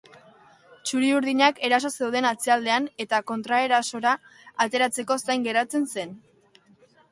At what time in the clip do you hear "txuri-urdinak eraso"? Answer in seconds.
0.85-1.91